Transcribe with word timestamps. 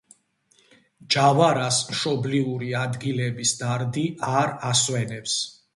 ჯავარას 1.15 1.77
მშობლიური 1.91 2.73
ადგილების 2.83 3.53
დარდი 3.61 4.09
არ 4.35 4.59
ასვენებს. 4.73 5.41